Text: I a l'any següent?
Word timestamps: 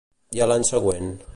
I 0.37 0.41
a 0.45 0.47
l'any 0.51 0.65
següent? 0.71 1.13